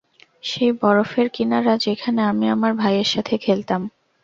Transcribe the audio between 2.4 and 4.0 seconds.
আমার ভাইয়ের সাথে খেলতাম।